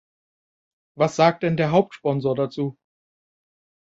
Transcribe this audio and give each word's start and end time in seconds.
Was 0.97 1.15
sagt 1.15 1.43
denn 1.43 1.57
der 1.57 1.69
Hauptsponsor 1.69 2.33
dazu? 2.33 2.75